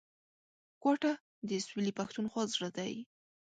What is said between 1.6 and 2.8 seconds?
سویلي پښتونخوا زړه